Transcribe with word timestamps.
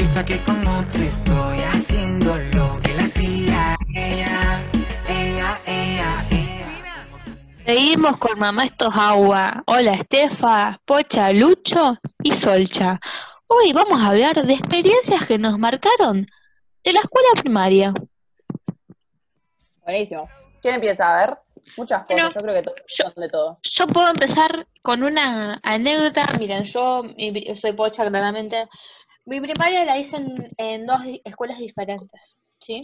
Piensa 0.00 0.24
que 0.24 0.38
con 0.44 0.58
otro 0.66 1.02
estoy 1.02 1.58
haciendo 1.60 2.34
lo 2.54 2.80
que 2.80 2.94
la 2.94 3.02
hacía 3.02 3.76
ella, 3.94 4.62
ella, 5.06 5.60
ella, 5.66 6.24
ella. 6.30 7.06
Seguimos 7.66 8.16
con 8.16 8.38
Mamá 8.38 8.64
Estos 8.64 8.96
Agua. 8.96 9.62
Hola 9.66 9.92
Estefa, 9.92 10.80
Pocha, 10.86 11.30
Lucho 11.34 11.98
y 12.22 12.32
Solcha. 12.32 12.98
Hoy 13.46 13.74
vamos 13.74 14.00
a 14.00 14.06
hablar 14.06 14.42
de 14.46 14.54
experiencias 14.54 15.26
que 15.26 15.36
nos 15.36 15.58
marcaron 15.58 16.26
de 16.82 16.92
la 16.94 17.00
escuela 17.00 17.28
primaria. 17.38 17.92
Buenísimo. 19.84 20.30
¿Quién 20.62 20.76
empieza 20.76 21.12
a 21.14 21.26
ver? 21.26 21.36
Muchas 21.76 22.04
cosas, 22.04 22.08
Bueno, 22.08 22.30
yo 22.32 22.40
creo 22.40 22.54
que 22.54 22.62
todos 22.62 22.76
yo- 22.88 23.04
son 23.04 23.12
de 23.16 23.28
todo. 23.28 23.58
Yo 23.70 23.86
puedo 23.86 24.08
empezar 24.08 24.66
con 24.80 25.02
una 25.02 25.60
anécdota. 25.62 26.24
Miren, 26.38 26.64
yo, 26.64 27.02
mi- 27.02 27.44
yo 27.46 27.54
soy 27.54 27.74
Pocha 27.74 28.08
claramente. 28.08 28.66
Mi 29.26 29.40
primaria 29.40 29.84
la 29.84 29.98
hice 29.98 30.16
en, 30.16 30.34
en 30.56 30.86
dos 30.86 31.00
escuelas 31.24 31.58
diferentes, 31.58 32.36
¿sí? 32.60 32.82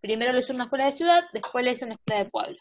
Primero 0.00 0.32
lo 0.32 0.40
hice 0.40 0.52
en 0.52 0.56
una 0.56 0.64
escuela 0.64 0.86
de 0.86 0.92
ciudad, 0.92 1.24
después 1.32 1.64
la 1.64 1.72
hice 1.72 1.84
en 1.84 1.88
una 1.88 1.94
escuela 1.94 2.24
de 2.24 2.30
pueblo. 2.30 2.58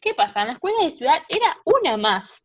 ¿Qué 0.00 0.14
pasa? 0.14 0.42
En 0.42 0.48
la 0.48 0.52
escuela 0.54 0.84
de 0.84 0.90
ciudad 0.92 1.18
era 1.28 1.56
una 1.64 1.96
más. 1.96 2.42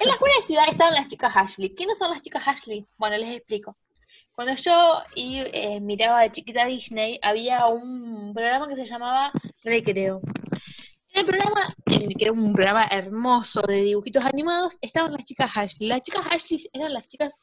En 0.00 0.06
la 0.06 0.14
escuela 0.14 0.34
de 0.36 0.46
ciudad 0.46 0.64
estaban 0.68 0.94
las 0.94 1.08
chicas 1.08 1.36
Ashley. 1.36 1.74
¿Quiénes 1.74 1.98
son 1.98 2.10
las 2.10 2.20
chicas 2.20 2.46
Ashley? 2.46 2.86
Bueno, 2.96 3.16
les 3.16 3.36
explico. 3.36 3.76
Cuando 4.32 4.54
yo 4.54 5.02
y, 5.14 5.38
eh, 5.52 5.80
miraba 5.80 6.22
de 6.22 6.32
chiquita 6.32 6.66
Disney, 6.66 7.18
había 7.22 7.66
un 7.68 8.34
programa 8.34 8.68
que 8.68 8.76
se 8.76 8.84
llamaba 8.84 9.30
Recreo. 9.62 10.20
En 11.14 11.20
el 11.20 11.24
programa, 11.24 11.74
eh, 11.90 12.14
que 12.14 12.24
era 12.24 12.32
un 12.32 12.52
programa 12.52 12.86
hermoso 12.90 13.62
de 13.62 13.76
dibujitos 13.76 14.26
animados, 14.26 14.76
estaban 14.82 15.12
las 15.12 15.24
chicas 15.24 15.56
Ashley. 15.56 15.88
Las 15.88 16.02
chicas 16.02 16.26
Ashley 16.30 16.68
eran 16.74 16.92
las 16.92 17.08
chicas 17.08 17.38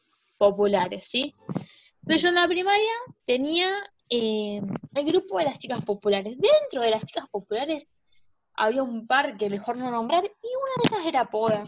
populares, 0.50 1.06
¿sí? 1.10 1.34
Entonces 2.02 2.22
yo 2.22 2.30
en 2.30 2.36
la 2.36 2.48
primaria 2.48 2.92
tenía 3.26 3.70
eh, 4.10 4.62
el 4.94 5.06
grupo 5.06 5.38
de 5.40 5.46
las 5.46 5.58
chicas 5.58 5.84
populares. 5.86 6.36
Dentro 6.38 6.82
de 6.82 6.92
las 6.92 7.06
chicas 7.06 7.26
populares 7.32 7.88
había 8.56 8.84
un 8.84 9.08
par 9.08 9.38
que 9.38 9.50
mejor 9.50 9.78
no 9.78 9.90
nombrar 9.90 10.24
y 10.26 10.28
una 10.28 10.74
de 10.90 10.98
ellas 10.98 11.08
era 11.08 11.26
Poda. 11.26 11.64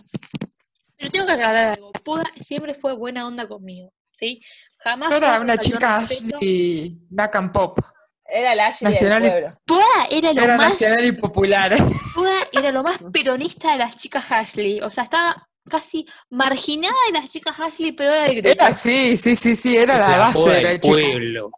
Pero 0.98 1.10
tengo 1.12 1.26
que 1.26 1.32
aclarar 1.32 1.74
algo. 1.76 1.92
Poda 2.04 2.26
siempre 2.42 2.74
fue 2.74 2.94
buena 2.96 3.26
onda 3.26 3.48
conmigo, 3.48 3.92
¿sí? 4.12 4.42
Jamás 4.80 5.10
que 5.10 5.40
una 5.40 5.58
chica 5.58 5.98
así, 5.98 6.98
black 7.10 7.36
and 7.38 7.52
pop. 7.52 7.80
Era 8.28 8.54
el 8.54 8.60
Ashley 8.60 8.92
Nacional 8.92 9.22
y- 9.24 9.30
del 9.30 9.44
pueblo. 9.44 9.60
Poda 9.66 10.08
era 10.10 10.34
lo 10.34 10.42
Era 10.44 10.58
más 10.58 10.70
nacional 10.72 11.06
y 11.06 11.12
popular. 11.14 11.76
Poda 12.14 12.40
era 12.52 12.72
lo 12.72 12.84
más 12.84 12.98
peronista 13.14 13.72
de 13.72 13.78
las 13.78 13.96
chicas 13.98 14.26
Ashley. 14.30 14.82
O 14.82 14.92
sea, 14.92 15.06
estaba 15.06 15.48
casi 15.70 16.06
marginada 16.30 16.96
de 17.08 17.20
las 17.20 17.32
chicas 17.32 17.60
Ashley, 17.60 17.92
pero 17.92 18.14
era 18.14 18.28
grupo. 18.32 18.50
Era 18.50 18.74
sí, 18.74 19.18
sí, 19.18 19.36
sí, 19.36 19.56
sí, 19.56 19.76
era 19.76 19.98
la, 19.98 20.10
La 20.10 20.18
base 20.18 20.50
de 20.50 20.62
la 20.62 20.80
chica. 20.80 20.98
pueblo. 20.98 21.52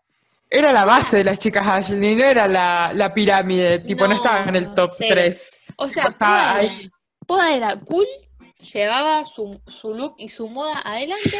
Era 0.49 0.71
la 0.71 0.85
base 0.85 1.17
de 1.17 1.23
las 1.25 1.39
chicas 1.39 1.67
Ashley, 1.67 2.15
no 2.15 2.23
era 2.23 2.47
la, 2.47 2.91
la 2.93 3.13
pirámide, 3.13 3.79
tipo, 3.79 4.03
no, 4.03 4.09
No, 4.09 4.15
estaba 4.15 4.43
en 4.45 4.55
el 4.55 4.73
top 4.73 4.91
cero. 4.97 5.15
3. 5.15 5.61
O 5.77 5.87
sea, 5.89 6.05
Poda 6.05 6.15
era, 6.17 6.55
ahí. 6.55 6.91
Poda 7.25 7.55
era 7.55 7.79
cool, 7.81 8.07
llevaba 8.73 9.25
su, 9.25 9.59
su 9.67 9.93
look 9.93 10.15
y 10.17 10.29
su 10.29 10.47
moda 10.47 10.81
adelante, 10.85 11.37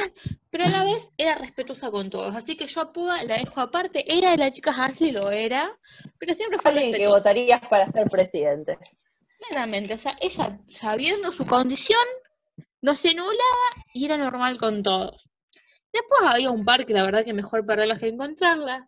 pero 0.50 0.66
a 0.66 0.70
la 0.70 0.84
vez 0.84 1.10
era 1.18 1.36
respetuosa 1.36 1.90
con 1.90 2.10
todos. 2.10 2.36
Así 2.36 2.58
que 2.58 2.68
yo 2.68 2.82
a 2.82 2.92
Poda 2.92 3.24
la 3.24 3.38
dejo 3.38 3.62
aparte. 3.62 4.04
Era 4.14 4.32
de 4.32 4.38
las 4.38 4.52
chicas 4.54 4.78
Ashley, 4.78 5.12
lo 5.12 5.32
era, 5.32 5.72
pero 6.20 6.34
siempre 6.34 6.60
fue 6.60 6.72
Alguien 6.72 6.92
que 6.92 7.08
votarías 7.08 7.62
para 7.70 7.88
ser 7.88 8.10
presidente. 8.10 8.78
Claramente, 9.50 9.94
o 9.94 9.98
sea, 9.98 10.18
ella 10.20 10.60
sabiendo 10.68 11.32
su 11.32 11.46
condición, 11.46 12.04
no 12.82 12.96
se 12.96 13.10
anulaba 13.10 13.36
y 13.94 14.06
era 14.06 14.18
normal 14.18 14.58
con 14.58 14.84
todos. 14.84 15.24
Después 15.92 16.22
había 16.24 16.52
un 16.52 16.64
par 16.66 16.86
que 16.86 16.94
la 16.94 17.04
verdad 17.04 17.24
que 17.26 17.34
mejor 17.34 17.66
perderlas 17.66 18.00
que 18.00 18.10
encontrarlas. 18.10 18.84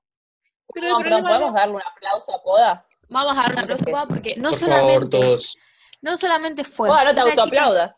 Pero 0.73 0.89
No, 0.89 0.97
¿podemos 0.97 1.23
no- 1.23 1.51
darle 1.53 1.75
un 1.75 1.81
aplauso 1.81 2.35
a 2.35 2.43
Poda? 2.43 2.85
vamos 3.09 3.31
a 3.37 3.41
dar 3.41 3.51
una 3.53 3.61
Porque- 3.61 3.73
aplauso 3.83 4.07
porque 4.07 4.35
no 4.37 4.49
Por 4.51 4.59
favor, 4.59 4.75
solamente, 4.75 5.19
todos. 5.19 5.57
no 6.01 6.17
solamente 6.17 6.63
fue 6.63 6.89
Poda, 6.89 7.05
no 7.05 7.23
te 7.25 7.31
chica- 7.31 7.89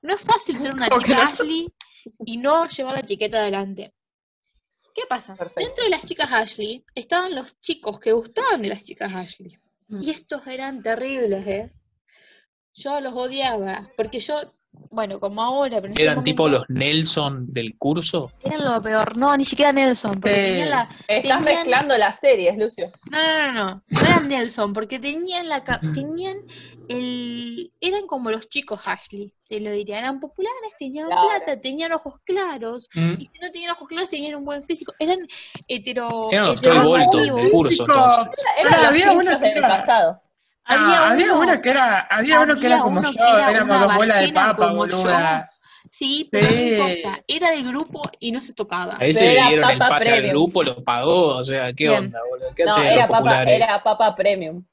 no 0.00 0.14
es 0.14 0.20
fácil 0.22 0.56
ser 0.56 0.72
una 0.72 0.88
¿Cómo 0.88 1.00
que 1.00 1.06
chica 1.08 1.24
no? 1.24 1.30
Ashley 1.30 1.66
y 2.24 2.36
no 2.38 2.66
llevar 2.66 2.94
la 2.94 3.00
etiqueta 3.00 3.38
adelante. 3.38 3.94
¿Qué 4.94 5.02
pasa? 5.08 5.34
Perfecto. 5.34 5.60
Dentro 5.60 5.84
de 5.84 5.90
las 5.90 6.06
chicas 6.06 6.32
Ashley 6.32 6.84
estaban 6.94 7.34
los 7.34 7.58
chicos 7.60 7.98
que 8.00 8.12
gustaban 8.12 8.62
de 8.62 8.68
las 8.68 8.84
chicas 8.84 9.12
Ashley. 9.14 9.58
Mm. 9.88 10.02
Y 10.02 10.10
estos 10.10 10.46
eran 10.46 10.82
terribles, 10.82 11.46
¿eh? 11.46 11.72
Yo 12.74 13.00
los 13.00 13.12
odiaba, 13.14 13.88
porque 13.96 14.18
yo, 14.20 14.34
bueno, 14.90 15.18
como 15.18 15.42
ahora, 15.42 15.80
pero 15.80 15.92
ese 15.92 16.02
Eran 16.04 16.22
tipo 16.22 16.48
los 16.48 16.64
Nelson 16.68 17.52
del 17.52 17.76
curso. 17.76 18.30
Eran 18.44 18.62
lo 18.64 18.80
peor, 18.80 19.16
no, 19.16 19.36
ni 19.36 19.44
siquiera 19.44 19.72
Nelson, 19.72 20.20
porque 20.20 20.34
Sí. 20.36 20.50
tenían 20.52 20.70
la... 20.70 20.82
Estás 20.82 21.22
tenían- 21.22 21.44
mezclando 21.44 21.98
las 21.98 22.20
series, 22.20 22.56
Lucio. 22.56 22.90
No, 23.10 23.18
no, 23.22 23.42
no, 23.42 23.52
no, 23.54 23.82
no 23.88 24.00
eran 24.00 24.28
Nelson, 24.28 24.72
porque 24.72 24.98
tenían 25.00 25.48
la... 25.48 25.64
ca- 25.64 25.80
tenían 25.80 26.36
el... 26.88 27.72
Eran 27.80 28.06
como 28.06 28.30
los 28.30 28.48
chicos 28.48 28.80
Ashley, 28.84 29.32
te 29.48 29.58
lo 29.60 29.70
diría, 29.72 29.98
eran 29.98 30.20
populares, 30.20 30.72
tenían 30.78 31.06
Claro. 31.06 31.22
plata, 31.28 31.60
tenían 31.60 31.92
ojos 31.92 32.20
claros, 32.24 32.88
Mm. 32.94 33.14
y 33.18 33.26
si 33.26 33.38
no 33.40 33.50
tenían 33.50 33.72
ojos 33.72 33.88
claros 33.88 34.10
tenían 34.10 34.36
un 34.36 34.44
buen 34.44 34.64
físico, 34.64 34.92
eran 34.98 35.18
hetero... 35.66 36.30
Eran 36.30 36.46
los 36.46 36.60
Troy 36.60 36.78
Bolton 36.86 37.26
del 37.36 37.50
curso, 37.50 37.84
entonces. 37.86 38.26
Pero 38.62 38.76
los 38.76 38.86
había 38.86 39.10
uno 39.12 39.20
pinchos 39.22 39.40
que 39.40 39.48
del 39.48 39.58
era- 39.58 39.68
pasado. 39.68 40.20
Había, 40.66 41.00
Ah, 41.04 41.10
había 41.10 41.32
uno, 41.34 41.60
que 41.60 41.68
era, 41.70 42.00
había 42.00 42.40
uno 42.40 42.56
que 42.56 42.66
era 42.66 42.76
había 42.76 42.82
como 42.84 42.98
uno 43.00 43.10
yo, 43.10 43.16
que 43.16 43.22
era 43.32 43.50
éramos 43.50 43.76
una 43.76 43.86
dos 43.86 43.96
bolas 43.96 44.20
de 44.20 44.32
papa, 44.32 44.54
como 44.68 44.86
yo. 44.86 44.96
boluda. 44.98 45.50
sí, 45.90 46.28
pero 46.32 46.46
no 46.48 46.54
Sí. 46.54 46.68
importa, 46.74 47.22
era 47.28 47.50
del 47.50 47.68
grupo 47.68 48.02
y 48.18 48.32
no 48.32 48.40
se 48.40 48.54
tocaba. 48.54 48.96
A 48.98 49.04
ese 49.04 49.26
Pero 49.26 49.42
le 49.42 49.48
dieron 49.48 49.70
el 49.70 49.78
pase 49.78 50.08
al 50.10 50.14
Premium. 50.20 50.34
grupo, 50.36 50.62
lo 50.62 50.82
pagó. 50.82 51.36
O 51.36 51.44
sea, 51.44 51.72
¿qué 51.74 51.88
Bien. 51.88 52.04
onda, 52.04 52.20
boludo? 52.30 52.54
¿Qué 52.54 52.64
No, 52.64 52.72
hacen 52.72 52.92
era 52.92 53.08
papa, 53.08 53.42
era 53.42 53.82
papa 53.82 54.16
premium. 54.16 54.64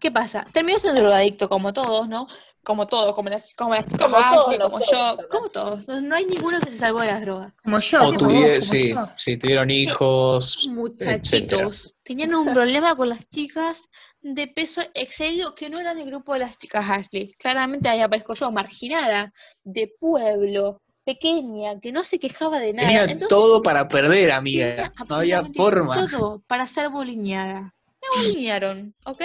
¿Qué 0.00 0.10
pasa? 0.10 0.44
Terminó 0.52 0.78
siendo 0.78 1.00
drogadicto 1.00 1.48
como 1.48 1.72
todos, 1.72 2.08
¿no? 2.08 2.26
Como 2.68 2.86
todos, 2.86 3.14
como 3.14 3.30
las, 3.30 3.54
como 3.54 3.74
las 3.74 3.86
chicas 3.86 4.06
Como 4.06 4.18
todos 4.18 4.44
Ashley, 4.44 4.58
como 4.58 4.78
nosotros, 4.78 4.90
yo, 4.90 5.16
¿verdad? 5.16 5.30
como 5.30 5.48
todos. 5.48 5.88
No, 5.88 6.00
no 6.02 6.14
hay 6.16 6.26
ninguno 6.26 6.60
que 6.60 6.70
se 6.70 6.76
salvó 6.76 7.00
de 7.00 7.06
las 7.06 7.22
drogas. 7.22 7.54
Como 7.64 7.78
yo, 7.78 8.02
O 8.02 8.60
sí, 8.60 8.92
yo. 8.92 9.08
sí, 9.16 9.38
tuvieron 9.38 9.70
hijos. 9.70 10.68
Muchachitos 10.70 11.94
tenían 12.02 12.34
un 12.34 12.52
problema 12.52 12.94
con 12.94 13.08
las 13.08 13.26
chicas 13.30 13.78
de 14.20 14.48
peso 14.48 14.82
excedido 14.92 15.54
que 15.54 15.70
no 15.70 15.78
eran 15.80 15.96
del 15.96 16.08
grupo 16.08 16.34
de 16.34 16.40
las 16.40 16.58
chicas 16.58 16.84
Ashley. 16.90 17.32
Claramente 17.38 17.88
ahí 17.88 18.02
aparezco 18.02 18.34
yo, 18.34 18.50
marginada, 18.52 19.32
de 19.64 19.90
pueblo, 19.98 20.82
pequeña, 21.06 21.80
que 21.80 21.90
no 21.90 22.04
se 22.04 22.18
quejaba 22.18 22.58
de 22.58 22.74
nada. 22.74 22.86
Tenía 22.86 23.02
Entonces, 23.04 23.28
todo 23.28 23.62
para 23.62 23.88
perder, 23.88 24.30
amiga. 24.30 24.92
No 25.08 25.14
había 25.14 25.42
forma. 25.56 26.06
Todo 26.06 26.42
para 26.46 26.66
ser 26.66 26.90
bolineada. 26.90 27.74
Me 28.02 28.24
bolinearon, 28.24 28.94
¿ok? 29.06 29.22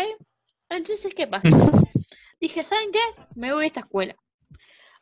Entonces, 0.70 1.14
¿qué 1.14 1.28
pasa? 1.28 1.50
Dije, 2.44 2.62
¿saben 2.62 2.92
qué? 2.92 3.00
Me 3.36 3.54
voy 3.54 3.64
a 3.64 3.68
esta 3.68 3.80
escuela. 3.80 4.14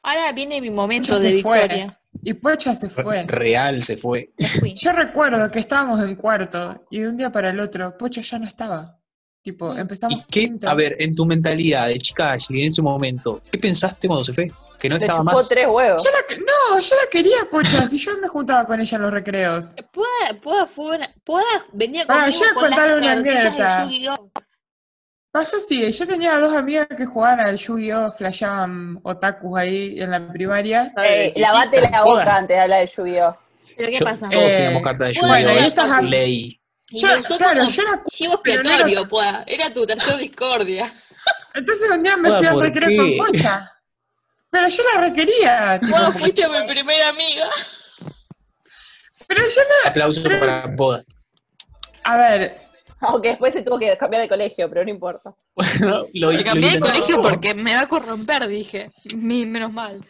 Ahora 0.03 0.31
viene 0.31 0.61
mi 0.61 0.69
momento 0.69 1.07
Ya 1.15 1.19
de 1.19 1.29
se 1.37 1.41
fue. 1.41 1.59
victoria. 1.61 1.99
Y 2.23 2.33
Pocha 2.35 2.75
se 2.75 2.87
fue. 2.87 3.23
Real 3.23 3.81
se 3.81 3.97
fue. 3.97 4.31
Yo 4.75 4.91
recuerdo 4.91 5.49
que 5.49 5.57
estábamos 5.57 5.99
en 6.01 6.15
cuarto 6.15 6.85
y 6.91 6.99
de 6.99 7.07
un 7.07 7.17
día 7.17 7.31
para 7.31 7.49
el 7.49 7.59
otro, 7.59 7.97
Pocho 7.97 8.21
ya 8.21 8.37
no 8.37 8.45
estaba. 8.45 8.95
Tipo, 9.41 9.73
Mm. 9.73 9.77
empezamos 9.79 10.19
¿Y 10.19 10.23
qué? 10.31 10.53
A 10.67 10.75
ver, 10.75 10.95
en 10.99 11.15
tu 11.15 11.25
mentalidad 11.25 11.87
de 11.87 11.97
chica 11.97 12.33
Ashley 12.33 12.61
en 12.61 12.67
ese 12.67 12.83
momento, 12.83 13.41
¿qué 13.51 13.57
pensaste 13.57 14.07
cuando 14.07 14.23
se 14.23 14.33
fue? 14.33 14.51
Que 14.79 14.87
no 14.87 14.97
Le 14.97 15.03
estaba 15.03 15.21
chupó 15.21 15.31
más. 15.33 15.49
tres 15.49 15.65
huevos. 15.67 16.03
Yo 16.03 16.11
la 16.11 16.27
que- 16.27 16.37
no, 16.37 16.79
yo 16.79 16.95
la 16.95 17.09
quería, 17.09 17.37
Pocha, 17.49 17.87
si 17.87 17.97
yo 17.97 18.11
me 18.21 18.27
juntaba 18.27 18.65
con 18.67 18.79
ella 18.79 18.95
en 18.97 19.01
los 19.01 19.11
recreos. 19.11 19.73
Pueda, 19.91 20.39
pueda, 20.43 20.67
fue 20.67 20.95
una- 20.97 21.11
pueda 21.25 21.65
venía 21.73 22.05
Pará, 22.05 22.25
conmigo 22.25 22.39
yo 22.39 22.45
voy 22.45 22.49
a 22.49 22.53
con 22.53 22.69
las 22.69 22.79
contar 22.79 22.97
una 22.99 23.11
anécdota. 23.13 23.89
Yu-Gi-Oh! 25.31 25.39
Pasó 25.39 25.57
así, 25.57 25.91
yo 25.91 26.07
tenía 26.07 26.37
dos 26.39 26.53
amigas 26.53 26.87
que 26.95 27.05
jugaban 27.05 27.39
al 27.39 27.57
Yu-Gi-Oh! 27.57 28.11
flasheaban 28.11 28.99
otakus 29.03 29.57
ahí 29.59 29.99
en 29.99 30.11
la 30.11 30.27
primaria. 30.31 30.91
Eh, 31.03 31.31
lavate 31.37 31.81
la 31.89 32.03
boca 32.03 32.35
antes 32.37 32.55
de 32.55 32.61
hablar 32.61 32.79
de 32.81 32.87
Yu-Gi-Oh! 32.87 33.37
¿Pero 33.77 33.89
qué 33.91 33.97
Yo- 33.99 34.05
pasa? 34.05 34.29
Todos 34.29 34.43
Eh, 34.43 34.55
teníamos 34.57 34.83
cartas 34.83 35.13
de 35.13 35.19
bueno, 35.21 35.37
Yu-Gi-Oh! 35.49 35.59
y 35.59 35.63
estas 35.63 35.91
am- 35.91 36.05
Ley. 36.05 36.57
Yo, 36.93 37.07
claro, 37.07 37.23
yo 37.23 37.35
era 37.37 37.53
no 37.53 37.69
era- 37.69 38.01
expiatorio, 38.03 39.07
pueda. 39.07 39.43
Era 39.47 39.71
tu 39.71 39.85
tercer 39.85 40.17
discordia. 40.17 40.93
Entonces 41.53 41.89
un 41.89 42.03
día 42.03 42.17
me 42.17 42.29
fui 42.29 42.45
al 42.45 42.53
¿por 42.53 42.63
recreo 42.63 42.89
qué? 42.89 43.17
con 43.17 43.27
Pocha. 43.27 43.71
Pero 44.49 44.67
yo 44.67 44.83
la 44.93 45.01
requería. 45.01 45.79
Vos 45.83 46.13
fuiste 46.19 46.45
mi 46.49 46.67
primera 46.67 47.07
amiga. 47.09 47.49
pero 49.27 49.41
yo 49.47 49.61
no. 49.61 49.89
Aplauso 49.89 50.21
Pero- 50.23 50.39
para 50.41 50.75
Poda. 50.75 51.01
A 52.03 52.17
ver, 52.17 52.60
Aunque 53.09 53.29
después 53.29 53.53
se 53.53 53.61
tuvo 53.63 53.79
que 53.79 53.97
cambiar 53.97 54.21
de 54.23 54.29
colegio, 54.29 54.69
pero 54.69 54.83
no 54.83 54.89
importa. 54.91 55.33
Bueno, 55.55 56.05
lo, 56.13 56.31
Me 56.31 56.37
lo 56.37 56.43
cambié 56.43 56.71
de 56.71 56.79
colegio 56.79 57.21
porque 57.21 57.53
me 57.55 57.73
va 57.75 57.81
a 57.81 57.87
corromper, 57.89 58.47
dije. 58.47 58.91
Mi- 59.15 59.45
menos 59.45 59.73
mal. 59.73 60.05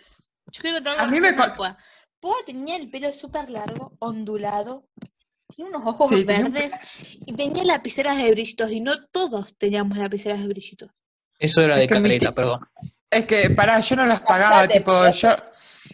Yo 0.51 0.61
creo 0.61 0.83
que 0.83 0.89
A 0.89 1.07
mí 1.07 1.19
me 1.19 1.33
Poa. 1.33 1.77
Poa 2.19 2.35
tenía 2.45 2.75
el 2.75 2.89
pelo 2.91 3.11
súper 3.13 3.49
largo, 3.49 3.93
ondulado, 3.99 4.85
tenía 5.55 5.69
unos 5.75 5.87
ojos 5.87 6.09
Sí, 6.09 6.23
tenía 6.25 6.45
un 6.45 6.51
verdes 6.53 7.17
y 7.25 7.33
tenía 7.33 7.63
lapiceras 7.63 8.17
de 8.17 8.29
brillitos 8.31 8.71
y 8.71 8.79
no 8.79 9.05
todos 9.07 9.57
teníamos 9.57 9.97
lapiceras 9.97 10.39
de 10.39 10.47
brillitos. 10.47 10.91
Eso 11.39 11.61
era 11.63 11.75
de 11.77 11.85
Es 11.85 11.87
ti- 11.89 12.27
perdón. 12.35 12.59
es 13.09 13.25
que 13.25 13.49
pará, 13.49 13.79
yo 13.79 13.95
no 13.95 14.05
las 14.05 14.21
pagaba, 14.21 14.57
Cállate, 14.67 14.77
tipo, 14.79 15.09
yo. 15.09 15.29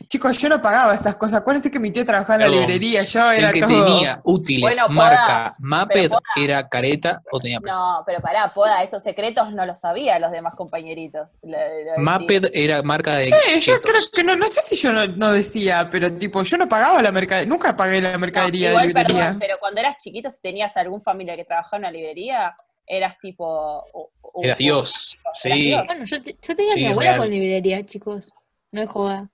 Chicos, 0.09 0.38
yo 0.39 0.48
no 0.48 0.62
pagaba 0.62 0.94
esas 0.94 1.15
cosas. 1.15 1.42
Acuérdense 1.42 1.69
que 1.69 1.80
mi 1.80 1.92
tío 1.92 2.06
trabajaba 2.06 2.44
en 2.45 2.50
la 2.51 2.57
librería, 2.57 3.04
yo 3.04 3.30
era 3.30 3.50
El 3.50 3.54
que 3.56 3.59
todo. 3.62 3.86
tenía 3.86 4.21
útiles, 4.24 4.62
Bueno, 4.62 4.88
marca, 4.94 5.56
Maped, 5.59 6.12
era 6.38 6.68
careta 6.69 7.21
o 7.30 7.39
tenía 7.39 7.59
plata. 7.59 7.77
No, 7.77 8.04
pero 8.06 8.21
pará, 8.21 8.54
Poda, 8.54 8.81
esos 8.83 9.04
secretos 9.04 9.51
no 9.51 9.65
los 9.65 9.80
sabía 9.80 10.18
los 10.19 10.31
demás 10.31 10.56
compañeritos. 10.56 11.31
Lo- 11.44 11.57
lo 11.57 11.92
del 11.94 12.01
Maped 12.04 12.45
era 12.54 12.81
marca 12.83 13.15
de 13.18 13.25
Sí, 13.25 13.59
yo 13.59 13.81
creo 13.81 14.01
que 14.13 14.24
no, 14.24 14.38
no 14.38 14.45
sé 14.48 14.62
si 14.62 14.75
yo 14.77 14.94
no, 14.94 15.06
no 15.07 15.33
decía, 15.33 15.89
pero 15.92 16.13
tipo, 16.13 16.42
yo 16.44 16.57
no 16.57 16.69
pagaba 16.69 17.01
la 17.01 17.12
mercadería, 17.12 17.50
nunca 17.50 17.75
pagué 17.75 18.01
la 18.01 18.13
No, 18.13 18.19
mercadería 18.19 18.69
igual, 18.69 18.83
de 18.83 18.88
librería. 18.94 19.18
perdón, 19.25 19.39
pero 19.39 19.57
cuando 19.59 19.81
eras 19.81 19.98
chiquito, 20.01 20.31
si 20.31 20.42
tenías 20.42 20.77
algún 20.77 21.01
familiar 21.01 21.36
que 21.36 21.44
trabajaba 21.44 21.77
en 21.77 21.81
una 21.83 21.92
librería, 21.92 22.56
eras 22.86 23.18
tipo... 23.19 23.83
u- 23.94 24.09
u- 24.21 24.44
Era 24.44 24.54
u- 24.54 24.57
Dios, 24.57 25.18
Eras 25.21 25.39
sí. 25.42 25.51
Dios. 25.51 25.83
Bueno, 25.86 26.06
yo, 26.06 26.21
te- 26.21 26.38
yo 26.42 26.56
tenía 26.56 26.74
Sí, 26.74 26.80
mi 26.80 26.86
abuela 26.88 27.12
real. 27.12 27.21
con 27.24 27.30
librería, 27.30 27.86
chicos. 27.86 28.31
No 28.71 28.81
es 28.81 28.89
joda. 28.89 29.30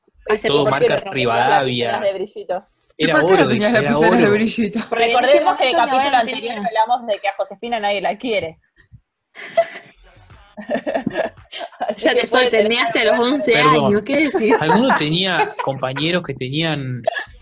Todo 0.48 0.66
marca 0.70 1.04
Rivadavia. 1.12 1.92
Las 1.94 2.02
de 2.02 2.14
brillito. 2.14 2.66
¿Y 2.96 3.06
Era 3.06 3.14
por 3.20 3.22
qué 3.22 3.38
no 3.38 3.42
oro, 3.42 3.48
tenías 3.50 3.74
era 3.74 3.82
de 3.82 4.44
ese 4.44 4.72
Recordemos 4.92 5.58
que 5.58 5.64
en 5.64 5.70
el 5.70 5.76
capítulo 5.76 6.16
anterior 6.16 6.42
tenía. 6.42 6.68
hablamos 6.68 7.08
de 7.08 7.20
que 7.20 7.28
a 7.28 7.34
Josefina 7.36 7.80
nadie 7.80 8.02
la 8.02 8.18
quiere. 8.18 8.60
Ya 11.98 12.14
te 12.14 12.28
solteneaste 12.28 13.00
a 13.00 13.12
los 13.12 13.20
11 13.20 13.52
Perdón. 13.52 13.86
años, 13.86 14.02
¿qué 14.06 14.30
decís? 14.30 14.62
¿Alguno 14.62 14.90
tenía 14.96 15.56
compañeros 15.64 16.24
que 16.24 16.34
tenían 16.34 17.02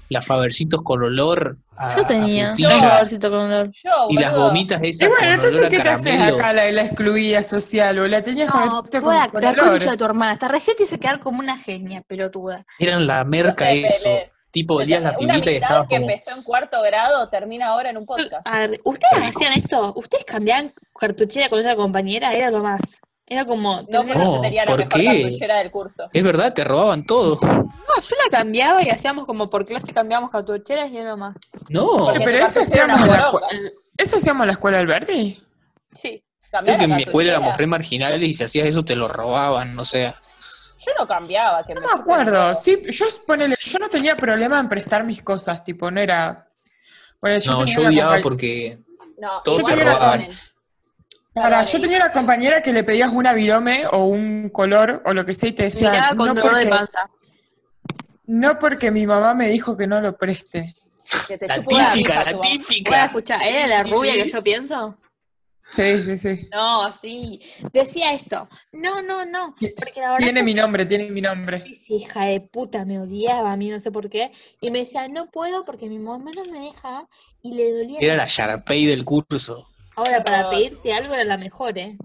las 0.09 0.25
fabercitos 0.25 0.81
con 0.83 1.03
olor 1.03 1.57
a, 1.81 1.95
Yo 1.95 2.03
a 2.03 2.07
tenía 2.07 2.53
un 2.53 2.57
favorcito 2.57 3.29
con 3.29 3.39
olor. 3.39 3.71
Yo, 3.71 4.07
y 4.09 4.17
las 4.17 4.35
gomitas 4.35 4.81
Y 4.83 4.89
esas 4.89 5.07
bueno, 5.09 5.17
con 5.17 5.27
olor 5.27 5.45
entonces, 5.45 5.65
a 5.65 5.69
¿qué 5.69 5.79
te 5.79 5.89
haces 5.89 6.11
caramelo? 6.11 6.35
acá 6.35 6.53
la, 6.53 6.71
la 6.71 6.81
excluida 6.83 7.43
social? 7.43 7.99
¿O 7.99 8.07
la 8.07 8.21
tenías 8.21 8.53
No, 8.53 8.53
jovencito 8.53 9.01
pueda, 9.01 9.27
con, 9.27 9.31
con 9.31 9.41
la 9.41 9.55
concha 9.55 9.91
de 9.91 9.97
tu 9.97 10.05
hermana. 10.05 10.31
Hasta 10.33 10.47
recién 10.47 10.77
te 10.77 10.83
hice 10.83 10.99
quedar 10.99 11.19
como 11.19 11.39
una 11.39 11.57
genia, 11.57 12.01
pelotuda. 12.01 12.65
Eran 12.79 13.07
la 13.07 13.23
merca 13.23 13.65
No 13.65 13.71
sé, 13.71 13.85
eso. 13.85 14.03
Pele. 14.03 14.31
Tipo, 14.51 14.75
olías 14.75 15.01
la 15.01 15.13
figurita 15.13 15.49
y 15.49 15.55
estabas 15.55 15.87
que 15.87 15.95
como... 15.95 16.09
empezó 16.09 16.35
en 16.35 16.43
cuarto 16.43 16.81
grado 16.81 17.29
termina 17.29 17.67
ahora 17.67 17.89
en 17.89 17.97
un 17.97 18.05
podcast. 18.05 18.45
A 18.45 18.59
ver, 18.59 18.81
¿ustedes 18.83 19.23
hacían 19.23 19.53
esto? 19.53 19.93
¿Ustedes 19.95 20.25
cambiaban 20.25 20.73
cartuchera 20.93 21.47
con 21.47 21.59
otra 21.59 21.77
compañera? 21.77 22.33
Era 22.33 22.51
lo 22.51 22.61
más. 22.61 22.81
Era 23.31 23.45
como... 23.45 23.77
No, 23.83 24.03
pero 24.05 24.15
No, 24.19 24.35
yo 24.35 24.41
tenía 24.41 24.65
la 24.65 24.65
¿por 24.65 24.79
mejor 24.79 24.99
qué? 24.99 25.05
cartuchera 25.05 25.55
del 25.59 25.71
curso. 25.71 26.09
Es 26.11 26.21
verdad, 26.21 26.53
te 26.53 26.65
robaban 26.65 27.05
todo. 27.05 27.37
No, 27.41 27.63
yo 28.01 28.15
la 28.25 28.29
cambiaba 28.29 28.83
y 28.83 28.89
hacíamos 28.89 29.25
como 29.25 29.49
por 29.49 29.65
clase 29.65 29.93
cambiábamos 29.93 30.31
cartucheras 30.31 30.91
y 30.91 30.97
era 30.97 31.15
más. 31.15 31.37
No, 31.69 31.87
Porque 32.07 32.19
Pero 32.25 32.45
eso 32.45 32.59
hacíamos 32.59 33.07
la. 33.07 33.31
¿Eso 33.95 34.17
hacíamos 34.17 34.41
en 34.41 34.47
la 34.47 34.51
escuela 34.51 34.79
Alberti? 34.79 35.41
Sí. 35.93 36.21
Creo 36.49 36.77
que 36.77 36.83
en 36.83 36.89
la 36.89 36.95
mi 36.97 37.03
escuela 37.03 37.31
éramos 37.31 37.55
re 37.55 37.67
marginales 37.67 38.21
y 38.21 38.33
si 38.33 38.43
hacías 38.43 38.67
eso 38.67 38.83
te 38.83 38.97
lo 38.97 39.07
robaban, 39.07 39.79
o 39.79 39.85
sea. 39.85 40.13
Yo 40.85 40.91
no 40.99 41.07
cambiaba. 41.07 41.63
Que 41.63 41.73
No 41.73 41.79
me 41.79 42.01
acuerdo. 42.01 42.53
Sí, 42.57 42.81
yo, 42.89 43.05
ponele, 43.25 43.55
yo 43.63 43.79
no 43.79 43.87
tenía 43.87 44.17
problema 44.17 44.59
en 44.59 44.67
prestar 44.67 45.05
mis 45.05 45.21
cosas, 45.23 45.63
tipo, 45.63 45.89
no 45.89 46.01
era... 46.01 46.49
Ponele, 47.21 47.41
No, 47.45 47.59
tenía 47.59 47.75
yo 47.75 47.87
odiaba 47.87 48.17
porque 48.21 48.77
No, 49.17 49.41
Todos 49.45 49.59
igual 49.59 49.75
te 49.75 49.85
no 49.85 49.91
robaban. 49.91 50.27
Perdón, 51.33 51.65
yo 51.65 51.79
tenía 51.81 51.97
una 51.97 52.11
compañera 52.11 52.61
que 52.61 52.73
le 52.73 52.83
pedías 52.83 53.09
una 53.11 53.31
virome 53.33 53.85
o 53.91 54.05
un 54.05 54.49
color 54.49 55.01
o 55.05 55.13
lo 55.13 55.25
que 55.25 55.33
sea 55.33 55.49
y 55.49 55.53
te 55.53 55.63
decía, 55.63 56.09
con 56.17 56.27
no 56.27 56.33
dolor 56.33 56.55
de 56.57 56.63
porque, 56.63 56.69
panza. 56.69 57.09
no 58.25 58.59
porque 58.59 58.91
mi 58.91 59.07
mamá 59.07 59.33
me 59.33 59.47
dijo 59.49 59.77
que 59.77 59.87
no 59.87 60.01
lo 60.01 60.17
preste. 60.17 60.73
que 61.27 61.37
te 61.37 61.47
la 61.47 61.55
típica, 61.55 62.23
la 62.25 62.31
tu 62.31 62.37
mamá. 62.37 62.41
¿Puedo 62.41 62.65
típica. 62.67 63.05
escuchar? 63.05 63.39
Sí, 63.39 63.49
¿Era 63.49 63.67
la 63.67 63.85
sí, 63.85 63.91
rubia 63.93 64.13
sí. 64.13 64.23
que 64.23 64.29
yo 64.29 64.43
pienso? 64.43 64.97
Sí, 65.71 66.03
sí, 66.03 66.17
sí. 66.17 66.49
No, 66.51 66.91
sí. 66.91 67.39
Decía 67.71 68.11
esto. 68.13 68.49
No, 68.73 69.01
no, 69.01 69.23
no. 69.23 69.55
Porque 69.77 70.01
la 70.01 70.11
verdad 70.11 70.17
Tiene 70.25 70.43
mi 70.43 70.53
nombre, 70.53 70.85
tiene 70.85 71.09
mi 71.11 71.21
nombre. 71.21 71.63
hija 71.87 72.25
de 72.25 72.41
puta 72.41 72.83
me 72.83 72.99
odiaba 72.99 73.53
a 73.53 73.55
mí, 73.55 73.69
no 73.69 73.79
sé 73.79 73.89
por 73.89 74.09
qué. 74.09 74.33
Y 74.59 74.69
me 74.69 74.79
decía, 74.79 75.07
no 75.07 75.31
puedo 75.31 75.63
porque 75.63 75.87
mi 75.87 75.97
mamá 75.97 76.31
no 76.35 76.43
me 76.51 76.59
deja 76.59 77.07
y 77.41 77.53
le 77.53 77.71
dolía. 77.71 77.99
Era 78.01 78.15
la 78.17 78.25
Sharpay 78.27 78.85
del 78.85 79.05
curso. 79.05 79.69
Ahora, 80.05 80.23
para 80.23 80.43
No. 80.43 80.49
pedirte 80.49 80.93
algo 80.93 81.13
era 81.13 81.23
la 81.23 81.37
mejor, 81.37 81.77
¿eh? 81.77 81.95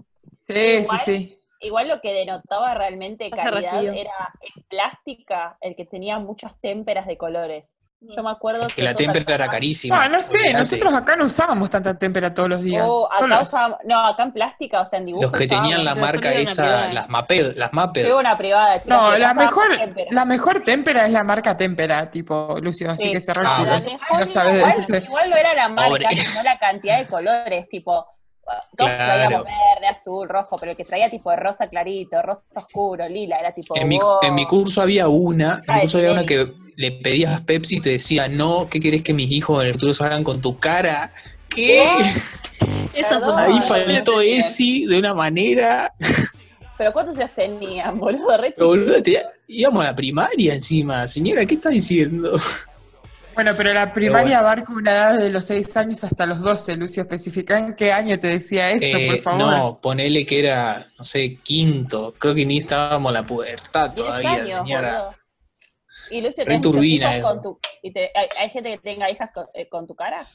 Sí, 0.41 0.53
sí, 0.53 0.77
Igual- 0.83 0.99
sí. 0.99 1.33
Igual 1.59 1.87
lo 1.87 2.01
que 2.01 2.13
denotaba 2.13 2.75
realmente 2.75 3.31
calidad 3.31 3.83
era 3.83 4.31
en 4.41 4.63
plástica 4.69 5.57
el 5.61 5.75
que 5.75 5.85
tenía 5.85 6.19
muchas 6.19 6.59
témperas 6.61 7.07
de 7.07 7.17
colores. 7.17 7.75
Yo 7.99 8.21
me 8.21 8.29
acuerdo 8.29 8.67
que, 8.67 8.75
Que 8.75 8.81
la 8.83 8.93
témpera 8.93 9.33
era 9.35 9.47
carísima. 9.49 10.07
No, 10.07 10.17
no 10.17 10.21
sé, 10.21 10.37
olvidate. 10.37 10.53
nosotros 10.59 10.93
acá 10.93 11.15
no 11.15 11.25
usábamos 11.25 11.67
tanta 11.69 11.97
témpera 11.97 12.31
todos 12.31 12.47
los 12.47 12.61
días. 12.61 12.85
Oh, 12.87 13.07
acá 13.07 13.19
solo- 13.19 13.41
usábamos- 13.41 13.79
no, 13.85 14.05
acá 14.05 14.23
en 14.23 14.31
plástica, 14.33 14.81
o 14.81 14.85
sea, 14.85 14.99
en 14.99 15.07
dibujos. 15.07 15.31
Los 15.31 15.39
que 15.39 15.47
tenían 15.47 15.83
la 15.83 15.95
marca 15.95 16.31
esa, 16.31 16.93
las 16.93 17.09
Maped, 17.09 17.55
las 17.57 17.73
Maped. 17.73 18.13
Una 18.13 18.37
privada, 18.37 18.79
chicas, 18.79 18.97
No, 19.01 19.17
la 19.17 19.33
mejor, 19.33 19.65
la 20.11 20.25
mejor 20.25 20.63
témpera 20.63 21.05
es 21.07 21.11
la 21.11 21.23
marca 21.23 21.57
témpera, 21.57 22.09
tipo, 22.11 22.57
Lucio, 22.61 22.91
así 22.91 23.05
Sí. 23.05 23.11
que 23.13 23.21
cerró 23.21 23.41
Ah, 23.47 23.81
no 24.19 24.27
sabes 24.27 24.57
Igual, 24.59 25.03
igual 25.03 25.29
no 25.31 25.35
era 25.35 25.53
la 25.55 25.67
marca, 25.69 25.87
Pobre. 25.89 26.07
sino 26.11 26.43
la 26.43 26.59
cantidad 26.59 26.99
de 26.99 27.07
colores, 27.07 27.67
tipo, 27.67 28.05
todos 28.75 28.89
Claro. 28.91 29.21
traíamos 29.23 29.45
verde, 29.45 29.87
azul, 29.87 30.29
rojo, 30.29 30.55
pero 30.59 30.71
el 30.71 30.77
que 30.77 30.85
traía 30.85 31.09
tipo 31.09 31.29
de 31.31 31.35
rosa 31.37 31.67
clarito, 31.67 32.21
rosa 32.21 32.43
oscuro, 32.55 33.07
lila, 33.09 33.37
era 33.39 33.53
tipo, 33.53 33.75
En 33.77 33.87
mi, 33.87 33.97
wow. 33.99 34.19
en 34.21 34.35
mi 34.35 34.45
curso 34.45 34.81
había 34.81 35.07
una, 35.07 35.61
en 35.67 35.73
mi 35.73 35.79
Ay, 35.79 35.81
curso 35.81 35.97
había 35.97 36.11
una 36.13 36.23
que 36.23 36.51
le 36.75 36.91
pedías 36.91 37.41
Pepsi 37.41 37.77
y 37.77 37.81
te 37.81 37.89
decía, 37.91 38.27
no, 38.27 38.67
¿qué 38.69 38.79
querés 38.79 39.01
que 39.03 39.13
mis 39.13 39.31
hijos 39.31 39.61
en 39.61 39.67
el 39.69 39.73
futuro 39.73 39.93
salgan 39.93 40.23
con 40.23 40.41
tu 40.41 40.59
cara? 40.59 41.11
¿Qué? 41.49 41.83
Esas 42.93 43.21
son. 43.21 43.37
Ahí 43.37 43.59
faltó. 43.61 44.21
Esi 44.21 44.85
de 44.85 44.97
una 44.97 45.13
manera. 45.13 45.93
Pero 46.77 46.93
¿cuántos 46.93 47.17
años 47.17 47.31
tenían, 47.35 47.97
boludo? 47.99 48.37
Re 48.37 48.51
Pero, 48.55 48.67
boludo, 48.67 49.01
te- 49.01 49.23
íbamos 49.47 49.81
a 49.81 49.85
la 49.89 49.95
primaria 49.95 50.53
encima. 50.53 51.07
Señora, 51.07 51.45
¿qué 51.45 51.55
está 51.55 51.69
diciendo? 51.69 52.37
Bueno, 53.37 53.51
pero 53.55 53.71
la 53.71 53.93
primaria 53.93 54.39
abarca 54.39 54.73
una 54.73 54.91
edad 54.91 55.19
de 55.19 55.29
los 55.29 55.45
6 55.45 55.77
años 55.77 56.03
hasta 56.03 56.25
los 56.25 56.41
12, 56.41 56.75
Lucio. 56.75 57.03
Especifica 57.03 57.55
en 57.59 57.75
qué 57.75 57.93
año 57.93 58.19
te 58.19 58.29
decía 58.29 58.71
eso, 58.71 58.97
Eh, 58.97 59.07
por 59.11 59.19
favor. 59.21 59.39
no, 59.39 59.79
ponele 59.79 60.25
que 60.25 60.39
era, 60.39 60.87
no 60.97 61.03
sé, 61.03 61.35
quinto. 61.35 62.15
Creo 62.17 62.33
que 62.33 62.47
ni 62.47 62.57
estábamos 62.57 63.11
en 63.11 63.13
la 63.13 63.21
pubertad 63.23 63.91
10 63.91 64.07
todavía, 64.07 64.31
años, 64.31 64.49
señora. 64.49 64.91
boludo. 65.03 65.15
Y 66.09 66.21
Lucio, 66.21 66.43
Re 66.43 66.45
¿tenés 66.45 66.57
muchos 66.59 66.71
turbina 66.71 67.15
hijos 67.17 67.29
con 67.29 67.39
eso. 67.39 67.43
tu- 67.43 67.59
y 67.83 67.91
te- 67.93 68.11
hay, 68.15 68.27
hay 68.39 68.49
gente 68.49 68.71
que 68.71 68.77
tenga 68.79 69.11
hijas 69.11 69.29
con, 69.31 69.45
eh, 69.53 69.69
con 69.69 69.85
tu 69.85 69.93
cara? 69.93 70.27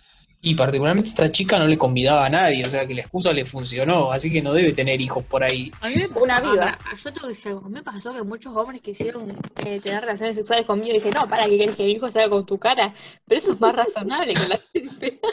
Y 0.44 0.56
particularmente 0.56 1.08
esta 1.08 1.30
chica 1.30 1.56
no 1.56 1.68
le 1.68 1.78
convidaba 1.78 2.26
a 2.26 2.28
nadie, 2.28 2.66
o 2.66 2.68
sea 2.68 2.84
que 2.84 2.94
la 2.94 3.02
excusa 3.02 3.32
le 3.32 3.44
funcionó, 3.44 4.10
así 4.10 4.28
que 4.30 4.42
no 4.42 4.52
debe 4.52 4.72
tener 4.72 5.00
hijos 5.00 5.24
por 5.24 5.44
ahí. 5.44 5.70
A 5.80 5.88
mí 5.88 5.94
me 5.94 6.08
Una 6.20 6.40
pasó- 6.40 6.50
viva. 6.50 6.62
ahora, 6.64 6.78
yo 6.96 7.12
tengo 7.12 7.20
que 7.28 7.28
decir 7.28 7.48
algo. 7.52 7.68
Me 7.68 7.82
pasó 7.84 8.12
que 8.12 8.22
muchos 8.24 8.56
hombres 8.56 8.80
quisieron 8.80 9.30
eh, 9.64 9.80
tener 9.80 10.00
relaciones 10.00 10.34
sexuales 10.34 10.66
conmigo 10.66 10.90
y 10.90 10.94
dije, 10.98 11.10
no, 11.12 11.28
para 11.28 11.44
que 11.44 11.56
querés 11.58 11.76
que 11.76 11.84
mi 11.84 11.92
hijo 11.92 12.10
salga 12.10 12.30
con 12.30 12.44
tu 12.44 12.58
cara. 12.58 12.92
Pero 13.28 13.40
eso 13.40 13.52
es 13.52 13.60
más 13.60 13.76
razonable 13.76 14.34
que 14.34 14.48
la 14.48 14.60
gente. 14.72 15.20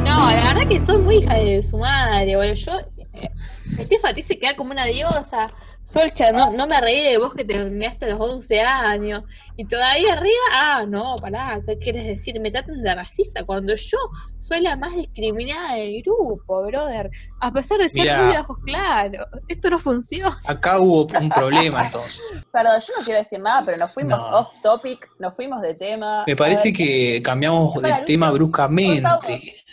No, 0.00 0.26
la 0.28 0.52
verdad 0.52 0.68
que 0.68 0.84
soy 0.84 0.98
muy 0.98 1.16
hija 1.18 1.34
de 1.34 1.62
su 1.62 1.78
madre, 1.78 2.34
boludo. 2.34 2.54
Yo, 2.54 2.72
Estefa 3.78 4.14
te 4.14 4.20
hice 4.20 4.38
quedar 4.38 4.56
como 4.56 4.72
una 4.72 4.84
diosa. 4.84 5.46
Solcha, 5.84 6.32
no, 6.32 6.50
no 6.50 6.66
me 6.66 6.80
reí 6.80 7.04
de 7.04 7.18
vos 7.18 7.34
que 7.34 7.44
te 7.44 7.58
los 7.58 8.20
11 8.20 8.60
años. 8.60 9.24
Y 9.56 9.66
todavía 9.66 10.14
arriba, 10.14 10.44
ah, 10.52 10.84
no, 10.88 11.16
pará, 11.16 11.60
¿qué 11.66 11.78
quieres 11.78 12.06
decir? 12.06 12.40
Me 12.40 12.50
tratan 12.50 12.82
de 12.82 12.94
racista 12.94 13.44
cuando 13.44 13.74
yo 13.74 13.98
soy 14.40 14.60
la 14.60 14.76
más 14.76 14.94
discriminada 14.94 15.76
del 15.76 16.02
grupo, 16.02 16.66
brother. 16.66 17.10
A 17.40 17.52
pesar 17.52 17.78
de 17.78 17.88
ser 17.88 18.16
muy 18.18 18.32
de 18.32 18.38
ojos 18.40 18.58
claros. 18.64 19.26
Esto 19.48 19.70
no 19.70 19.78
funciona. 19.78 20.38
Acá 20.46 20.78
hubo 20.78 21.06
un 21.06 21.30
problema 21.30 21.84
entonces. 21.84 22.22
Perdón, 22.52 22.80
yo 22.80 22.94
no 22.98 23.04
quiero 23.04 23.20
decir 23.20 23.40
nada, 23.40 23.62
pero 23.64 23.78
nos 23.78 23.92
fuimos 23.92 24.18
No. 24.18 24.38
off 24.38 24.60
topic, 24.62 25.08
nos 25.18 25.34
fuimos 25.34 25.60
de 25.62 25.74
tema. 25.74 26.24
Me 26.26 26.36
parece 26.36 26.68
ver, 26.68 26.76
que 26.76 27.22
cambiamos 27.22 27.74
de 27.82 27.92
tema 28.06 28.30
bruscamente. 28.30 29.64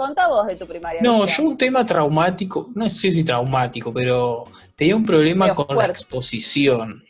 Contá 0.00 0.28
vos 0.28 0.46
de 0.46 0.56
tu 0.56 0.66
primaria. 0.66 1.02
No, 1.02 1.26
yo 1.26 1.42
un 1.42 1.58
tema 1.58 1.84
traumático, 1.84 2.70
no 2.74 2.88
sé 2.88 3.12
si 3.12 3.22
traumático, 3.22 3.92
pero 3.92 4.44
tenía 4.74 4.96
un 4.96 5.04
problema 5.04 5.54
con 5.54 5.76
la 5.76 5.84
exposición. 5.84 7.04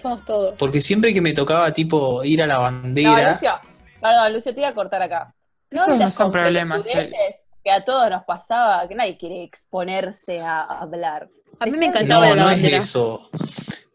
Somos 0.00 0.24
todos. 0.24 0.54
Porque 0.56 0.80
siempre 0.80 1.12
que 1.12 1.20
me 1.20 1.34
tocaba 1.34 1.70
tipo 1.70 2.24
ir 2.24 2.42
a 2.42 2.46
la 2.46 2.54
No, 2.54 2.60
bandera, 2.62 3.32
Lucio, 3.32 3.60
perdón, 4.00 4.32
Lucio, 4.32 4.54
te 4.54 4.60
iba 4.60 4.70
a 4.70 4.74
cortar 4.74 5.02
acá. 5.02 5.34
Esos 5.68 5.98
no 5.98 6.10
son 6.10 6.32
problemas, 6.32 6.80
pelotudeces 6.88 7.42
Que 7.62 7.70
a 7.70 7.84
todos 7.84 8.08
nos 8.08 8.24
pasaba, 8.24 8.88
que 8.88 8.94
nadie 8.94 9.18
quiere 9.18 9.42
exponerse 9.42 10.40
a 10.40 10.62
hablar. 10.62 11.28
A 11.60 11.66
mí 11.66 11.72
me 11.72 11.84
encantaba 11.84 12.30
no, 12.30 12.36
la 12.36 12.42
no 12.44 12.50
es 12.52 12.72
eso. 12.72 13.28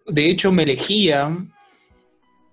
De 0.05 0.29
hecho 0.29 0.51
me 0.51 0.61
elegían. 0.61 1.51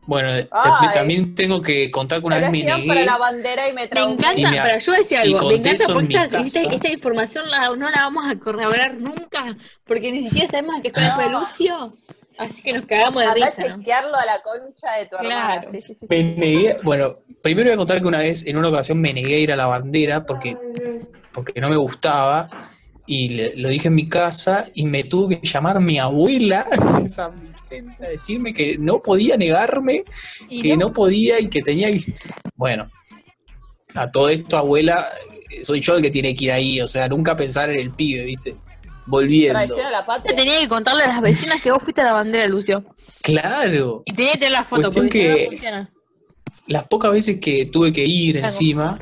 Bueno, 0.06 0.28
te- 0.34 0.48
también 0.92 1.34
tengo 1.34 1.62
que 1.62 1.90
contar 1.90 2.20
que 2.20 2.26
una 2.26 2.36
vez 2.38 2.50
me 2.50 2.62
para 2.62 2.76
negué. 2.76 3.04
la 3.06 3.16
bandera 3.16 3.68
y 3.68 3.72
me 3.72 3.84
encanta, 3.84 4.32
Y 4.36 4.42
me- 4.44 4.60
pero 4.62 4.78
yo 4.78 4.92
decía 4.92 5.22
algo, 5.22 5.48
me 5.48 5.54
encanta 5.54 5.84
porque 5.92 6.08
mi 6.08 6.14
esta, 6.14 6.38
esta- 6.40 6.60
casa. 6.62 6.74
esta 6.74 6.88
información 6.90 7.50
la- 7.50 7.70
no 7.70 7.90
la 7.90 8.02
vamos 8.02 8.24
a 8.26 8.38
corroborar 8.38 8.94
nunca, 8.94 9.56
porque 9.86 10.12
ni 10.12 10.24
siquiera 10.24 10.48
sabemos 10.50 10.76
a 10.78 10.82
qué 10.82 10.88
escuela 10.88 11.14
fue 11.14 11.30
No. 11.30 11.40
Lucio, 11.40 11.96
así 12.36 12.60
que 12.62 12.72
nos 12.74 12.84
cagamos 12.84 13.22
de 13.22 13.28
Andá 13.28 13.46
a 13.46 13.50
risa, 13.50 13.68
¿no? 13.68 13.76
chequearlo 13.78 14.14
a 14.16 14.26
la 14.26 14.42
concha 14.42 14.92
de 14.98 15.06
tu 15.06 15.16
hermana. 15.16 15.60
Claro. 15.60 15.70
Sí, 15.70 15.80
sí, 15.80 15.94
sí, 15.94 16.00
sí. 16.00 16.06
Me 16.10 16.22
negué, 16.22 16.76
bueno, 16.82 17.14
primero 17.42 17.68
voy 17.68 17.74
a 17.74 17.76
contar 17.78 18.00
que 18.00 18.06
una 18.06 18.18
vez, 18.18 18.46
en 18.46 18.58
una 18.58 18.68
ocasión, 18.68 19.00
me 19.00 19.12
negué 19.14 19.36
a 19.36 19.38
ir 19.38 19.52
a 19.52 19.56
la 19.56 19.66
bandera 19.66 20.26
porque, 20.26 20.56
porque 21.32 21.60
no 21.60 21.68
me 21.70 21.76
gustaba. 21.76 22.48
Y 23.06 23.28
le- 23.30 23.56
lo 23.56 23.68
dije 23.68 23.88
en 23.88 23.94
mi 23.94 24.08
casa 24.08 24.66
y 24.74 24.84
me 24.86 25.04
tuvo 25.04 25.28
que 25.28 25.40
llamar 25.42 25.80
mi 25.80 25.98
abuela 25.98 26.66
de 27.02 27.08
San 27.08 27.40
Vicente 27.42 28.04
a 28.04 28.08
decirme 28.08 28.54
que 28.54 28.78
no 28.78 29.02
podía 29.02 29.36
negarme, 29.36 30.04
que 30.48 30.76
no, 30.76 30.86
no 30.88 30.92
podía 30.92 31.38
y 31.40 31.48
que 31.48 31.60
tenía 31.62 31.90
que... 31.90 32.14
Bueno, 32.56 32.90
a 33.94 34.10
todo 34.10 34.28
esto, 34.28 34.56
abuela, 34.56 35.06
soy 35.62 35.80
yo 35.80 35.96
el 35.96 36.02
que 36.02 36.10
tiene 36.10 36.34
que 36.34 36.44
ir 36.46 36.52
ahí, 36.52 36.80
o 36.80 36.86
sea, 36.86 37.08
nunca 37.08 37.36
pensar 37.36 37.70
en 37.70 37.78
el 37.78 37.90
pibe, 37.90 38.24
¿viste? 38.24 38.56
Volviendo. 39.06 39.58
A 39.58 39.90
la 39.90 40.00
te 40.00 40.06
patria. 40.06 40.36
tenía 40.36 40.60
que 40.60 40.68
contarle 40.68 41.04
a 41.04 41.08
las 41.08 41.20
vecinas 41.20 41.62
que 41.62 41.70
vos 41.70 41.82
fuiste 41.82 42.00
a 42.00 42.04
la 42.04 42.12
bandera, 42.14 42.46
Lucio. 42.48 42.84
Claro. 43.22 44.02
Y 44.06 44.14
tenía 44.14 44.32
que 44.32 44.38
tener 44.38 44.52
la 44.52 44.64
foto, 44.64 44.82
Cuestión 44.84 45.04
porque 45.06 45.20
si 45.22 45.28
no, 45.28 45.34
que- 45.36 45.44
no 45.44 45.50
funciona. 45.50 45.90
Las 46.66 46.84
pocas 46.88 47.12
veces 47.12 47.40
que 47.40 47.66
tuve 47.66 47.92
que 47.92 48.04
ir 48.04 48.38
encima, 48.38 48.98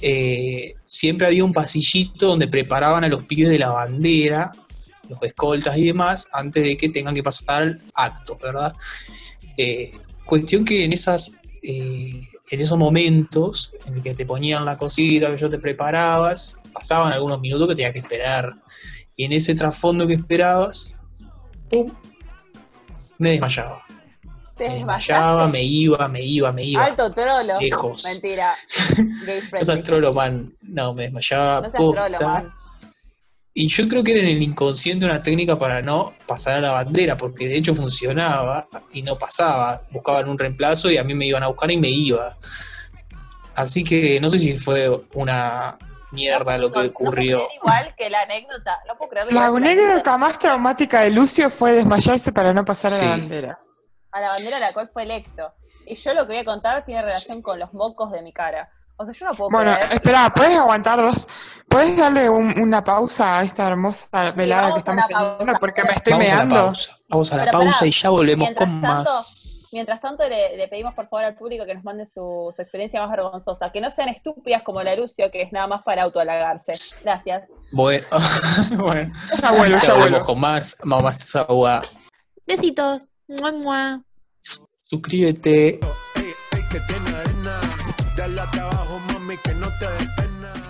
eh, 0.00 0.74
siempre 0.84 1.26
había 1.26 1.44
un 1.44 1.52
pasillito 1.52 2.28
donde 2.28 2.48
preparaban 2.48 3.04
a 3.04 3.08
los 3.08 3.24
pibes 3.24 3.50
de 3.50 3.58
la 3.58 3.70
bandera, 3.70 4.52
los 5.08 5.22
escoltas 5.22 5.76
y 5.76 5.86
demás, 5.86 6.28
antes 6.32 6.62
de 6.62 6.76
que 6.76 6.88
tengan 6.88 7.14
que 7.14 7.22
pasar 7.22 7.62
al 7.62 7.82
acto, 7.94 8.38
¿verdad? 8.40 8.72
Eh, 9.56 9.92
cuestión 10.24 10.64
que 10.64 10.84
en 10.84 10.92
esas 10.92 11.32
eh, 11.62 12.22
en 12.50 12.60
esos 12.60 12.76
momentos 12.76 13.72
en 13.86 14.02
que 14.02 14.14
te 14.14 14.26
ponían 14.26 14.64
la 14.64 14.76
cosita, 14.76 15.30
que 15.30 15.38
yo 15.38 15.48
te 15.48 15.58
preparabas, 15.58 16.56
pasaban 16.72 17.12
algunos 17.12 17.40
minutos 17.40 17.68
que 17.68 17.74
tenías 17.76 17.92
que 17.92 18.00
esperar. 18.00 18.54
Y 19.16 19.24
en 19.24 19.32
ese 19.32 19.54
trasfondo 19.54 20.06
que 20.06 20.14
esperabas, 20.14 20.96
¡pum! 21.68 21.92
me 23.18 23.32
desmayaba. 23.32 23.84
Te 24.68 24.74
desmayaba, 24.74 25.48
me 25.48 25.62
iba, 25.62 26.06
me 26.08 26.22
iba, 26.22 26.52
me 26.52 26.64
iba. 26.64 26.84
Alto 26.84 27.10
trolo. 27.12 27.58
lejos. 27.60 28.04
Mentira. 28.04 28.54
Gay 29.24 29.40
No 29.52 29.64
seas 29.64 29.82
trolo, 29.82 30.12
man. 30.12 30.52
No, 30.62 30.92
me 30.94 31.04
desmayaba 31.04 31.62
No 31.62 31.70
seas 31.70 31.82
posta. 31.82 32.00
trolo, 32.08 32.18
man. 32.28 32.52
Y 33.54 33.66
yo 33.68 33.88
creo 33.88 34.04
que 34.04 34.12
era 34.12 34.20
en 34.20 34.28
el 34.36 34.42
inconsciente 34.42 35.04
una 35.06 35.20
técnica 35.22 35.58
para 35.58 35.82
no 35.82 36.12
pasar 36.26 36.54
a 36.58 36.60
la 36.60 36.70
bandera, 36.72 37.16
porque 37.16 37.48
de 37.48 37.56
hecho 37.56 37.74
funcionaba 37.74 38.68
y 38.92 39.02
no 39.02 39.16
pasaba. 39.16 39.82
Buscaban 39.90 40.28
un 40.28 40.38
reemplazo 40.38 40.90
y 40.90 40.98
a 40.98 41.04
mí 41.04 41.14
me 41.14 41.26
iban 41.26 41.42
a 41.42 41.48
buscar 41.48 41.70
y 41.70 41.76
me 41.76 41.88
iba. 41.88 42.36
Así 43.56 43.82
que 43.82 44.20
no 44.20 44.28
sé 44.28 44.38
si 44.38 44.54
fue 44.54 44.88
una 45.14 45.76
mierda 46.12 46.58
lo 46.58 46.70
que 46.70 46.78
No- 46.80 46.84
no 46.84 46.92
puedo 46.92 47.08
ocurrió. 47.10 47.38
creer 47.46 47.50
igual 47.62 47.94
que 47.96 48.10
la 48.10 48.20
anécdota. 48.22 48.78
No 48.86 48.96
puedo 48.96 49.10
creer 49.10 49.32
La 49.32 49.46
anécdota 49.46 50.16
más 50.18 50.38
traumática 50.38 51.00
de 51.02 51.10
Lucio 51.10 51.50
fue 51.50 51.72
desmayarse 51.72 52.30
para 52.32 52.52
no 52.52 52.64
pasar 52.64 52.92
a 52.92 52.98
la 52.98 53.08
bandera. 53.10 53.58
A 54.12 54.20
la 54.20 54.28
bandera 54.30 54.56
a 54.56 54.60
la 54.60 54.72
cual 54.72 54.88
fue 54.92 55.02
electo. 55.04 55.52
Y 55.86 55.94
yo 55.94 56.12
lo 56.14 56.22
que 56.26 56.32
voy 56.32 56.38
a 56.38 56.44
contar 56.44 56.84
tiene 56.84 57.02
relación 57.02 57.42
con 57.42 57.58
los 57.58 57.72
mocos 57.72 58.10
de 58.12 58.22
mi 58.22 58.32
cara. 58.32 58.68
O 58.96 59.04
sea, 59.06 59.14
yo 59.14 59.24
no 59.26 59.32
puedo 59.32 59.48
Bueno, 59.50 59.74
creer. 59.76 59.92
espera, 59.94 60.30
¿puedes 60.34 60.58
aguantar 60.58 61.00
dos? 61.00 61.26
¿Puedes 61.68 61.96
darle 61.96 62.28
un- 62.28 62.58
una 62.60 62.84
pausa 62.84 63.38
a 63.38 63.42
esta 63.42 63.66
hermosa 63.66 64.32
velada 64.32 64.72
que 64.74 64.80
estamos 64.80 65.04
pausa. 65.10 65.38
teniendo? 65.38 65.58
Porque 65.58 65.82
me 65.84 65.92
estoy 65.92 66.12
Vamos 66.12 66.26
a 66.26 66.30
la 66.32 66.36
meando. 66.36 66.54
pausa. 66.66 66.98
Vamos 67.08 67.32
a 67.32 67.36
la 67.38 67.44
Pero 67.44 67.58
pausa 67.60 67.86
y 67.86 67.90
ya 67.92 68.10
volvemos 68.10 68.48
con 68.50 68.56
tanto- 68.82 68.86
más. 68.86 69.68
Mientras 69.72 70.00
tanto, 70.00 70.28
le, 70.28 70.56
le 70.56 70.66
pedimos 70.68 70.92
por 70.94 71.04
favor 71.08 71.24
al 71.24 71.34
público 71.36 71.64
que 71.64 71.74
nos 71.76 71.84
mande 71.84 72.04
su, 72.04 72.52
su 72.54 72.60
experiencia 72.60 73.00
más 73.00 73.08
vergonzosa. 73.10 73.70
Que 73.70 73.80
no 73.80 73.88
sean 73.88 74.08
estúpidas 74.08 74.62
como 74.62 74.82
la 74.82 74.94
Lucio, 74.96 75.30
que 75.30 75.42
es 75.42 75.52
nada 75.52 75.68
más 75.68 75.82
para 75.84 76.02
autohalagarse. 76.02 76.72
Gracias. 77.04 77.44
Bueno, 77.72 78.04
bueno. 78.76 79.12
Ya 79.40 79.50
vuelvo, 79.52 79.76
ya 79.78 79.82
ya 79.86 79.94
volvemos 79.94 80.24
con 80.24 80.40
más. 80.40 80.76
Mamás 80.82 81.36
agua. 81.36 81.80
Besitos. 82.46 83.06
Mua, 83.30 83.52
mua. 83.52 84.02
Suscríbete. 84.82 85.78
Ey, 86.16 86.34
ey, 86.50 86.62
que 86.72 86.80
tiene 86.80 87.10
arena. 87.10 87.60
Dale 88.16 88.40
hasta 88.40 88.62
abajo, 88.62 88.98
mami, 89.12 89.36
que 89.44 89.54
no 89.54 89.68
te 89.78 89.86
des 89.86 90.08
pena. 90.16 90.29